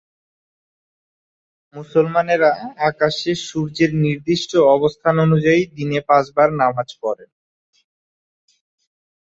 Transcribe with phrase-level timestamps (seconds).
[1.75, 2.51] মুসলমানেরা
[2.89, 7.29] আকাশে সূর্যের নির্দিষ্ট অবস্থান অনুযায়ী দিনে পাঁচ বার নামাজ পড়েন।